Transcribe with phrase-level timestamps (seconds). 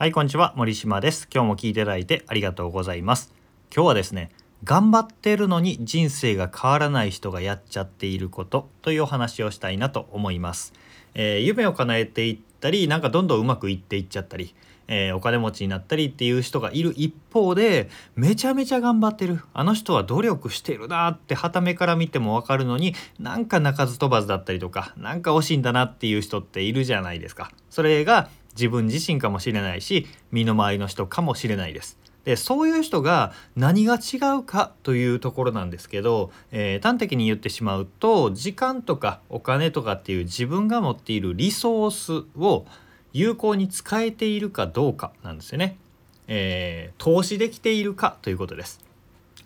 [0.00, 1.28] はいこんにちは森島です。
[1.34, 3.34] 今日も聞いていただいてありがとうございます。
[3.74, 4.30] 今日はですね
[4.62, 10.72] 頑張ってるのに人生が変わらない人がやっちゃっていることというお話をしたいなと思います、
[11.14, 14.54] えー、夢を叶えていったりなんかどんどんうまくいっていっちゃったり
[14.88, 19.40] えー、お金持ちになったりっていう人がいる一方でめちゃめちゃ頑張ってる。
[19.52, 27.52] あの人は努力してるなって傍目から見ても分かるのになんか鳴かず飛ばずだったりとかなんか惜しいんだなっていう人っているじゃないですか。
[27.68, 31.98] それが自分自身かもしれないし身の回りの人かもしれないです。
[32.24, 42.66] でそういう人が何が違うかというところなんですけど、えー、端的に言ってしまうと時間とかお金とかっていう自分が持っているリソースを
[43.14, 45.78] 有効に使えているかどうかなんですよね。
[46.26, 48.80] えー、投資できているかということです。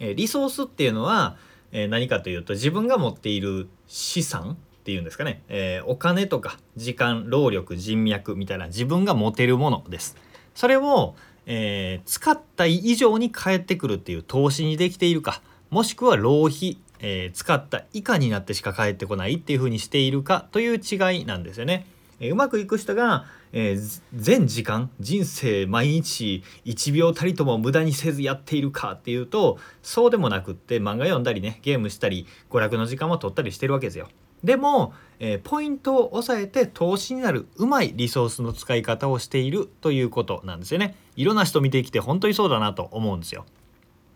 [0.01, 1.37] えー、リソースっていうのは、
[1.71, 10.17] え何かというと自分が持っている資産っていうんですかね、えー、お金とか時間労力人脈みたいな自分が持てるものです。
[10.57, 11.15] それを、
[11.47, 21.87] えー、使った以上に返ってくるっていう投資にできているかもしくは浪費、えー、使った以下になってしか返ってこないっていうふうにしているかという違いなんですよね、
[22.19, 23.79] えうまくいく人が、え
[24.15, 34.09] 全時間人生毎日1秒たりとも無駄にせずやっているかっていうとそうでもなくって漫画読んだりねゲームしたり娯楽の時間を取ったりしてるわけですよ。
[34.45, 40.97] でも、えー、ポイントを押さえて投資になるうまいリソースの使い方をしているということなんですよね。
[41.17, 43.45] いろんな人見てきて本当にそうだなと思うんですよ。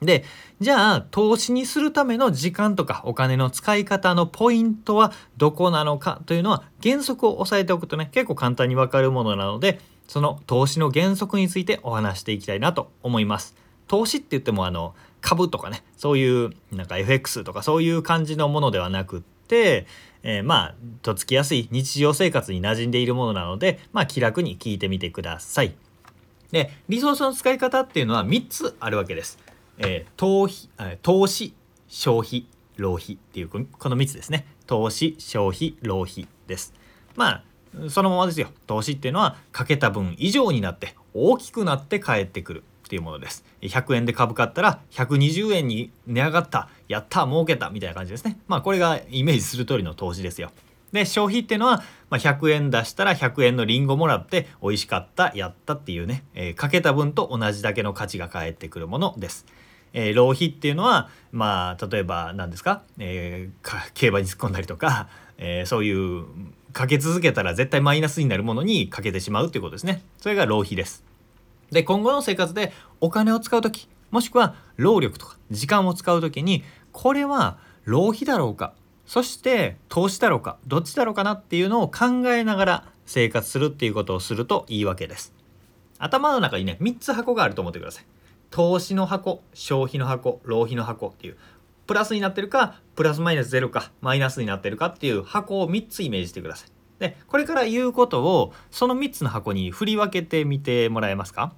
[0.03, 0.25] で
[0.61, 13.57] じゃあ投資にするための時間とかお金の使い方のポイントはどこなのかというのは原則を押さえておくとね結構簡単にわかるものなのでその投資の原則についてお話していきたいなと思います。
[13.89, 19.87] 投資って言ってもあの株とかねそういうなんか FX とかそういう感じのものではなくって、
[20.29, 25.75] えー、まあとっつきやすい日常生活に馴染んでいるものなので、まあ、気楽に聞いてみてください。
[26.51, 29.39] でリソースの使い方っていうのは3つあるわけです。
[29.79, 31.55] えー、投費投資
[31.87, 34.47] 消費浪費っていうこの3つですね。
[34.67, 36.75] 投資消費浪費です。
[37.15, 37.45] まあ
[37.89, 38.49] そのままですよ。
[38.67, 42.65] 投資っていうのはかけた分以上になって大きくなって返ってくる。
[42.87, 50.51] っていうものです100円で株買ったら120円に値上がったやった儲けたみたいな感じですねまあこれがイメージする通りの投資ですよ
[50.93, 59.47] で消費っていうのは、まあ、100円出したら100円のリンゴもらって美味しかったやったっていうね、えー、かけた分と同じだけの価値が返ってくるものです。
[59.93, 65.09] えー、浪費っていうのはまあ例えば何ですか,、えー、競馬に突っ込んだりとか、
[65.39, 66.25] えー、そういう
[66.73, 70.03] かけ続けたら絶対マイナスになるものにかけてしまうっていうことですね。
[70.19, 71.06] それが浪費です。
[71.71, 76.63] で今後の生活でお金を使う時もしくは労力とか時間を使う時に
[76.93, 78.73] これは浪費だろうか？
[79.05, 80.59] そして投資だろうか？
[80.67, 85.35] どっちだろうかなっていうのを考えながら生活するっていうことをするといいわけです。
[85.99, 88.07] 頭の中にね3つ箱があると思ってください。
[88.51, 91.37] 投資の箱消費の箱浪費の箱っていう
[91.87, 96.69] プラスになってるかプラスマイナスゼロかマイナスになってるかっていう箱を3つイメージしてください。
[96.99, 101.53] でこれから言うことをその3つの箱に振り分けてみてもらえますか、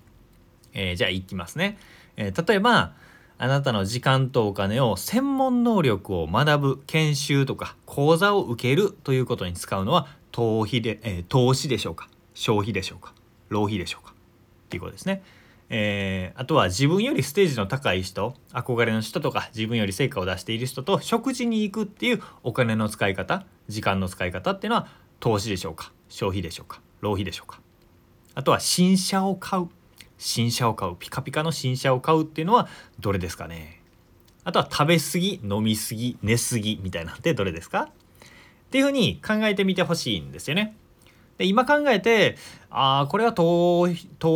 [0.72, 1.78] えー、じゃあいきますね、
[2.16, 2.94] えー、例えば
[3.40, 12.08] あなたの時間とお金を専門能力を学ぶ研修とか講座を受けるということに使うのは投費で、えー、投資でしょうか？
[12.34, 13.14] 消費でしょうか？
[13.48, 14.12] 浪費でしょうか？
[14.12, 14.14] っ
[14.68, 15.22] ていうことですね。
[15.70, 24.88] えー、あとは自分よりステージの高い人憧れの人とか自分より成果を出している人と食事に行くっていうお金の使い方時間の使い方っていうのは
[25.20, 25.92] 投資でしょうか？
[26.08, 26.80] 消費でしょうか？
[27.00, 27.60] 浪費でしょうか？
[28.34, 29.68] あとは新車を買う。
[30.16, 30.96] 新車を買う。
[30.98, 32.68] ピカピカの新車を買うっていうのは
[33.00, 33.82] どれですかね？
[34.44, 37.82] あとは食べ過ぎ飲み過ぎ寝過ぎみたいなんてどれですか？
[37.82, 37.90] っ
[38.70, 40.76] ていうふうに考えてみてほしいんですよね。
[41.36, 42.36] で今考えて
[42.70, 43.86] ああこれは投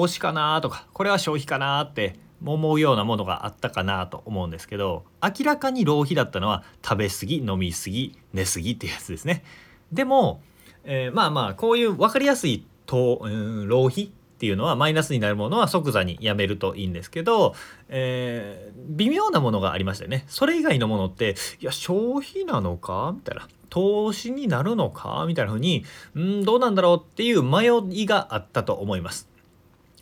[0.07, 9.45] 資かなとかこれは消費かなって思うようなものがあったかなと思うんですけど明らかに浪費だったのは食べ過ぎ飲み過ぎ寝過ぎっていうやつですね。
[9.93, 10.43] でも
[10.85, 14.09] えー、まあまあこういう分かりやすいと、うん、浪費っ
[14.43, 17.55] ていうのはマイナスになるものは即座にやめるといいんですけど、
[17.89, 20.25] えー、微妙なものがありましたよね。
[20.27, 23.49] それ以外のものっていや消費なのかみたいな。
[23.71, 29.31] 投資になるのかみたいな風にうんどうなんだろうっていう迷いがあったと思います。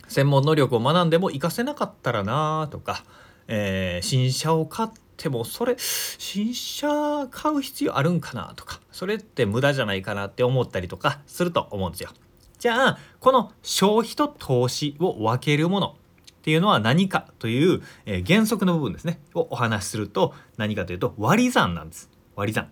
[0.09, 3.05] 専門能力を学んでも活かせなかったらなとか、
[3.47, 12.11] えー、新車を買っててもそれ新車買う必要あるんかなとかそれって無駄じゃないかなって思ったりとかすると思うんですよ。
[12.59, 15.97] じゃあこの消費と投資を分けるもの
[16.41, 19.21] っていうのは何かという、え、原則の部分ですね。
[19.35, 22.09] をお話しすると何かというと割り算なんです。
[22.35, 22.71] 割り算、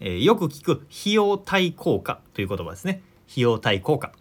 [0.00, 3.02] えー、よく聞く費用対効果という言葉ですね。
[3.30, 4.12] 費用対効果、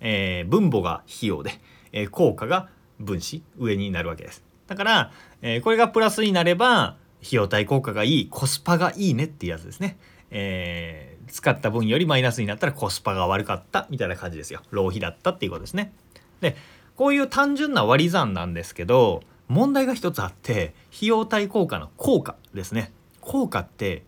[0.00, 1.60] えー、分母が費用で、
[1.92, 4.42] え、効果が分子上になるわけです。
[4.66, 9.98] だから、え、これがプラスになれば費用対効果がいいコスパがいいねっていうやつですね、
[10.30, 14.60] えー、使った分よりマイナスになったらコスパが悪かったみたいな感じですよ。
[14.70, 15.92] 浪費だったっていうことですね。
[16.40, 16.56] で
[16.96, 22.92] こういう単純な割り算なんですけど問題が一つあって費用対効果の効果ですね。
[23.20, 24.04] 効果って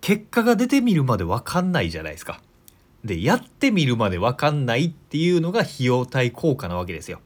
[0.00, 2.40] 結果が出てみるまで分かんないじゃないですか。
[3.04, 7.20] でやってみるまで分かんないっていうのが費用対効果なわけですよ。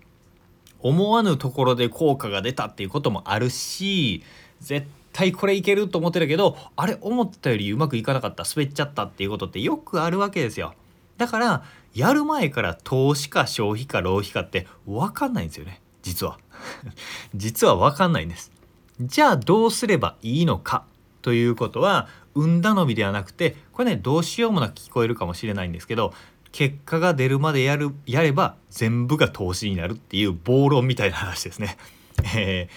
[0.80, 4.22] 思わぬところで効果が出たっていうこともあるし
[4.60, 8.44] 絶対これいけると思ってたけどあれ思ったよりうまくいかなかった。
[8.44, 10.74] 滑っちゃったっていうことってよくあるわけですよ。
[11.16, 11.64] だから
[11.94, 15.80] やる前から投資か消費か浪費かって分かんないんですよね。
[16.02, 16.38] 実は。
[17.34, 18.52] 実は分かんないんです。
[19.00, 20.84] じゃあどうすればいいのか
[21.22, 26.12] ということは運頼みではなくてこれねどうしようもなく聞こえるかもしれないんですけど
[26.52, 31.76] 結果が出るまでやるやれば全部が投資になるっていう暴論みたいな話ですね。
[32.36, 32.68] え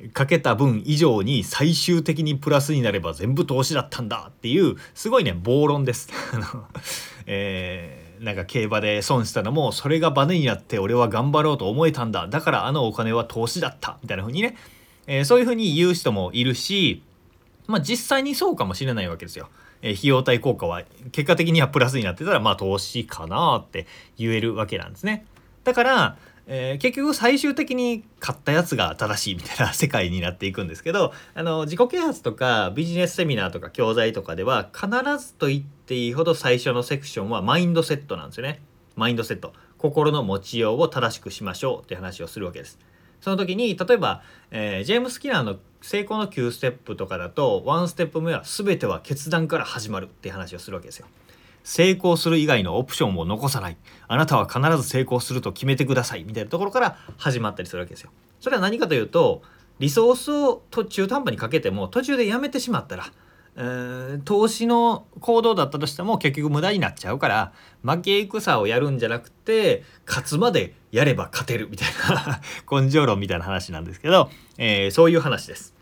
[0.00, 6.08] ー、かけた分以上に最終的にプラスになれば全部投資だったんだっていうすごいね暴論です。
[7.26, 14.56] えー、なんか競馬で損したのもそれがバネになって俺は頑張ろうと思えたんだだからあのお金は投資だったみたいな風にね、
[15.06, 17.02] えー、そういう風に言う人もいるし
[17.66, 19.48] まあ実際にそうかもしれないわけですよ。
[19.82, 20.82] え費用対効果は
[21.12, 23.86] 結果的にはプラスになってたらまあ投資かなって
[24.18, 25.26] 言えるわけなんですね。
[25.64, 26.16] だから、
[26.46, 34.88] えー、結局最終的に買ったやつが正しいみたいな世界になっていくんですけどあの自己啓発とかビジネスセミナーとか教材とかでは必
[35.18, 38.60] ずと言っていいほど最初のセクションはマインドセットなんですよね。
[38.96, 42.78] マインドセット心の持ちようを正しくしましょうって話をするわけです。
[43.20, 51.06] その時に例えば、えー、ジェームス・キラーの成功の9ステップとかだと1ステップ目は全ては決断から始まるっていう話をするわけですよ。
[51.62, 53.76] 成功する以外のオプションを残さない
[54.08, 58.10] あなたは必ず成功すると決めてくださいみたいなところから始まったりするわけですよ。
[58.40, 59.42] それは何かというと
[59.78, 63.06] リソースを途中途半端にかけても途中でやめてしまったら、
[64.24, 67.52] 投資の行動だったとしても結局無駄になっちゃうから
[67.82, 75.74] 負け戦をやるんじゃなくて勝つまでやれば勝てるみたいな 根性論みたいな話なんですけど、えー、そういう話です。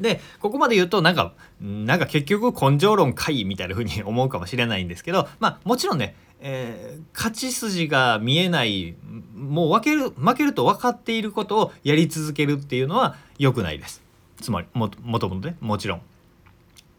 [0.00, 8.94] でここまで言うとなんかなんか結局根性論かいみたいな風に思うかもしれないんですけどまあもちろんね、えー、勝ち筋が見えない
[9.34, 14.02] もう負ける負けると分かっていることをやり続けるっていうのは良くないです。
[14.40, 16.02] つまりももともとねもちろん。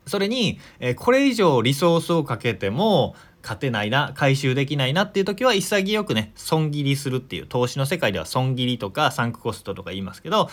[0.08, 3.16] それに、えこれ以上リソースをかけても
[3.48, 10.50] 勝てないな回収できないなっていう時は潔くね損切りするっていう投資の世界では損切りとかサンクコストとか言いますけど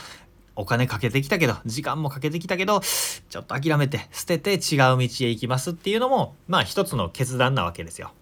[0.56, 8.12] お金かけてきたけど時間もかけてきたけどちょっと諦めて捨てて違う道へ行きますっていうのもまあ一つの決断なわけですよ。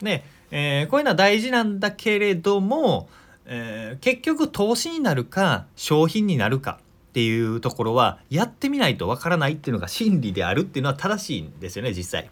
[0.00, 3.10] で、えー、こういうのは大事なんだけれども、
[3.44, 12.30] えー、結局投資になるか商品になるかっていうところはやってみないとわからないっていうのが真理であるっていうのは正しいんですよね実際。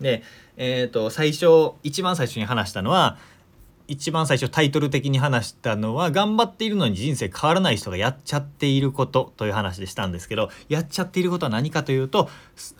[0.00, 0.22] で、
[0.58, 3.16] えーと、最初一番最初に話したのは
[3.88, 12.28] 一番最初タイトル的に話したのは頑張っているのに人生変わらない人がやっちゃっていることという話でしたんですけどやっちゃっていることは何かというと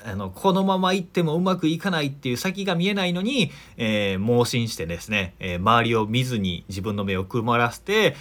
[0.05, 8.17] あのこのまま行ってもうまくいかないっていう先が見えないのに、えー、盲信してですね、えー、周りを見ずに自分の目を曇らせて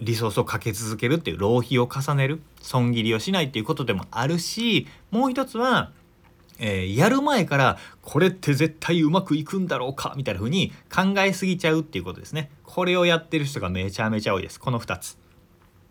[0.00, 5.92] リソースをかけ続けるっていう浪費を重ねる損切りをしないっていうことでもあるしもう一つは、
[6.60, 12.50] えー、やる前からこれって絶対うまくいくんだろうかみたいな風に考えすぎちゃうっていうことですね。
[12.64, 14.60] これをやってる人がめちゃめちゃ多いです。
[14.60, 15.18] この2つ。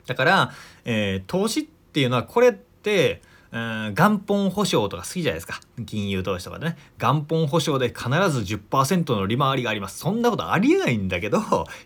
[0.06, 0.52] だから、
[0.86, 3.22] えー、投資っていうのはこれって
[3.52, 11.40] うん元本保証とか好きじゃないですか金融投資とかでね元本保証で必ず10%の利回りがありますそんなことありえないんだけど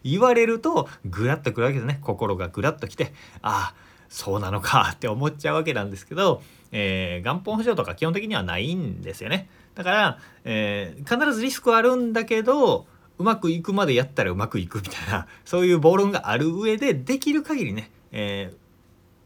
[0.03, 12.85] 言われるとグラッとくるわけですね心がグラッときてああそうなのかって思っちゃうわけなんですけど、えー、元本保証とか基本的にはないんですよねだから、えー、必ずリスクはあるんだけど
[13.17, 18.63] うまくいくまでやったらうまくいくみたいなそういう暴論がある上でできる限りね、えー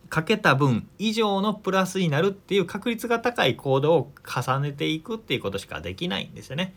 [0.09, 6.73] かけた分以上のプラスになるっていう確率が高い行動を重ねていくっていうことしかできないんですよね。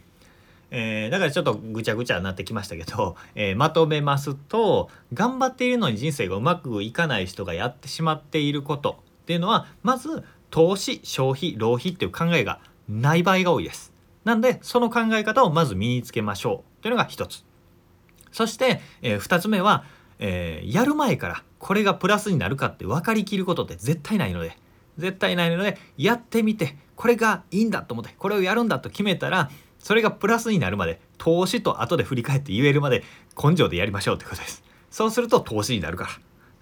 [0.70, 13.92] えー、だからちょっとぐちゃぐちゃになってきましたけど、 えー、まとめますと頑張っているのに人生がうまくいかない人がやってしまっていることっていうのはまず投資消費浪費っていう考えがない場合が多いです。
[14.24, 17.44] なんでその考え方をまず身につけましょうというのが一つ。
[18.32, 19.84] そして、えー、つ目は、
[20.18, 24.56] えー、やる前からこれがプラスになるかって分かりきることって絶対ないので
[24.98, 29.50] 絶対ないのでやってみてこれがいいんだと思ってこれをやるんだと決めたら
[29.80, 33.02] それがプラスになるまで投資と後で振り返って言えるまで
[33.42, 34.62] 根性でやりましょうってことです。
[34.90, 36.10] そうすると投資になるから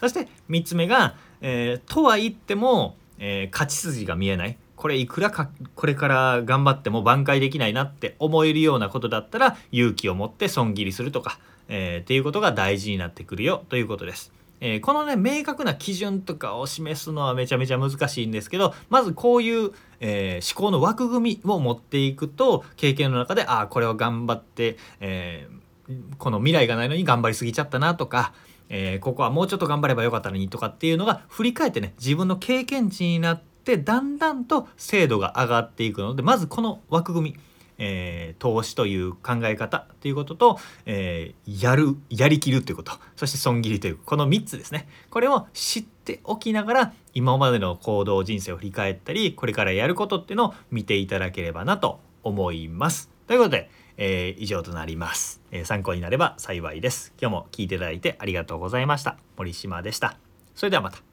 [0.00, 14.38] そして3つ目が、えー、とは言っても、えー、勝ち筋が見えないこれいくらかこれから頑張っても挽回できないなって思えるようなことだったら勇気を持って損切りするとか、えー、っていうことが大事になってくるよということです。
[14.60, 28.32] えー、このね明確な基準とかを示すのはめちゃめちゃ難しいんですけどまずこういう、えー、思考の枠組みを持っていくと経験の中でああこれを頑張って、えー、この未来がないのに頑張りすぎちゃったなとか、
[28.68, 37.38] え、ここはもうちょっと頑張ればよかったのにとかっていうのが振り返ってね自分の経験値になってだんだんと精度が上がっていくのでまずこの枠組み
[37.78, 53.11] えー、投資という考え方ということと、えー、やるやりきるということそして損切りというこの3つですねこれを知っておきながら今までの行動人生を振り返ったりこれからやることっていうのを見ていただければなと思います。
[53.26, 57.12] ということで、えー、以上となります、え参考になれば幸いです。
[57.20, 59.18] 今日も聞いていただいてありがとうございました。
[59.37, 60.16] 森島でした。
[60.54, 61.07] それではまた。